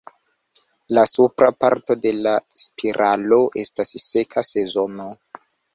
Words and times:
La 0.97 1.03
supra 1.11 1.49
parto 1.65 1.97
de 2.07 2.15
la 2.23 2.35
spiralo 2.65 3.41
estas 3.67 3.97
seka 4.09 4.49
zono. 4.77 5.13